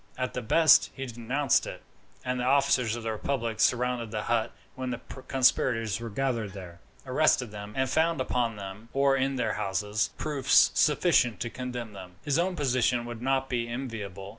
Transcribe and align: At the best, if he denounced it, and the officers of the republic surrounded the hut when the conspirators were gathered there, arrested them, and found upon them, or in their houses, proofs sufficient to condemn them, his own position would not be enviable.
At 0.17 0.33
the 0.33 0.41
best, 0.41 0.85
if 0.85 0.95
he 0.97 1.05
denounced 1.05 1.67
it, 1.67 1.83
and 2.25 2.39
the 2.39 2.43
officers 2.43 2.95
of 2.95 3.03
the 3.03 3.11
republic 3.11 3.59
surrounded 3.59 4.09
the 4.09 4.23
hut 4.23 4.51
when 4.73 4.89
the 4.89 4.97
conspirators 5.27 5.99
were 5.99 6.09
gathered 6.09 6.53
there, 6.53 6.79
arrested 7.05 7.51
them, 7.51 7.73
and 7.75 7.87
found 7.87 8.19
upon 8.19 8.55
them, 8.55 8.89
or 8.93 9.15
in 9.15 9.35
their 9.35 9.53
houses, 9.53 10.09
proofs 10.17 10.71
sufficient 10.73 11.39
to 11.41 11.51
condemn 11.51 11.93
them, 11.93 12.15
his 12.23 12.39
own 12.39 12.55
position 12.55 13.05
would 13.05 13.21
not 13.21 13.47
be 13.47 13.67
enviable. 13.69 14.29